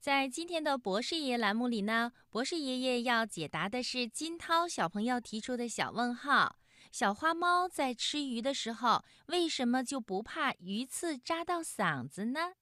[0.00, 6.56] 在今天的博士爷爷栏目里呢，博士爷爷要解答的是金涛小朋友提出的小问号：
[6.90, 12.52] 小花猫在吃鱼的时候，为什么就不怕鱼刺扎到嗓子呢？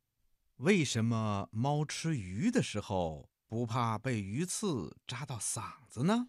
[0.57, 6.27] 为什么猫吃鱼的时候不怕被鱼刺扎到嗓子呢？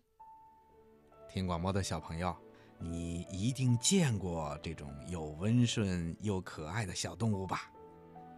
[1.27, 2.37] 听广播的小朋友，
[2.77, 7.71] 你一定见过这种又温顺又可爱的小动物吧？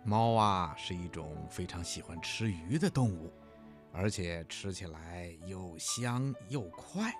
[0.03, 3.31] 猫啊，是一种非常喜欢吃鱼的动物，
[3.93, 7.13] 而且吃起来又香又快。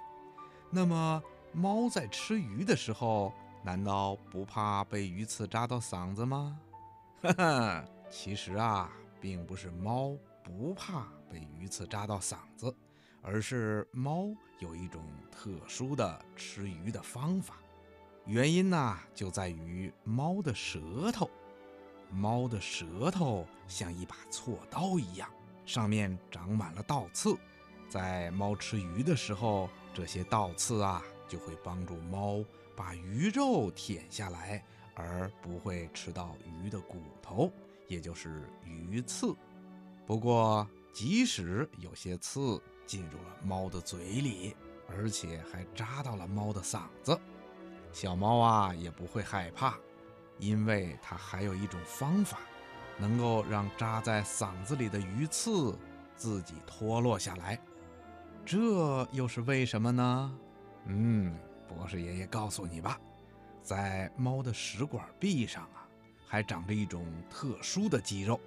[0.72, 1.22] 那么，
[1.54, 3.32] 猫在吃鱼的时候，
[3.64, 6.60] 难道不怕被鱼刺扎到嗓子吗？
[7.22, 12.76] 哈哈，其实啊，并不是猫不怕被鱼刺扎到嗓子，
[13.22, 14.27] 而是猫
[14.60, 17.58] 有一种特殊的吃鱼的方法。
[18.26, 21.30] 原因呢，就在于猫的舌头。
[22.12, 25.30] 猫的舌头像一把锉刀一样，
[25.66, 27.36] 上面长满了倒刺。
[27.90, 32.44] 在猫吃鱼的时候，这些倒刺啊，就会帮助猫
[32.76, 34.63] 把鱼肉舔下来，
[34.94, 37.52] 而不会吃到鱼的骨头，
[37.88, 39.35] 也就是鱼刺。
[40.05, 44.55] 不过，即使有些刺进入了猫的嘴里，
[44.88, 47.20] 而且还扎到了猫的嗓子，
[47.94, 49.78] 小猫啊也不会害怕。
[50.42, 52.40] 因为它还有一种方法，
[52.98, 55.78] 能够让扎在嗓子里的鱼刺
[56.16, 57.58] 自己脱落下来，
[58.44, 60.38] 这又是为什么呢？
[60.88, 63.00] 嗯，博士爷爷告诉你吧，
[63.62, 65.88] 在猫的食管壁上啊，
[66.28, 68.42] 还长着一种特殊的肌肉，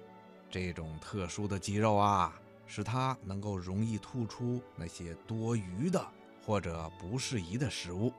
[0.49, 6.05] 这种特殊的肌肉啊，使它能够容易吐出那些多余的
[6.45, 8.11] 或者不适宜的食物。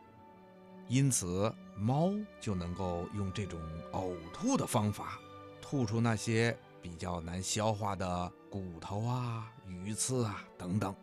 [0.89, 3.61] 因此，猫就能够用这种
[3.92, 5.19] 呕吐的方法，
[5.61, 10.95] 吐出那些比较难消化的骨头啊、鱼刺啊等等。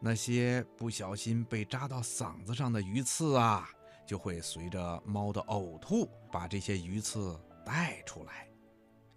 [0.00, 3.68] 那些不小心被扎到嗓子上的鱼刺啊，
[4.06, 7.36] 就会随着猫的呕吐把这些鱼刺
[7.66, 8.46] 带出来。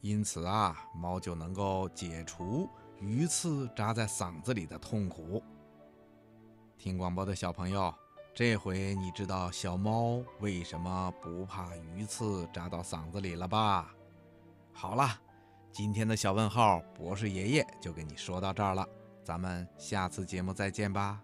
[0.02, 2.68] 因此啊，猫就能够解除
[3.00, 5.44] 鱼刺扎在嗓子里的痛苦。
[6.80, 7.94] 听广播的小朋友。
[8.34, 13.94] 这回你知道小猫为什么不怕鱼刺扎到嗓子里了吧？
[14.72, 15.20] 好了，
[15.74, 18.88] 今天的小问号博士爷爷就跟你说到这儿了，
[19.22, 21.22] 咱们下次节目再见吧。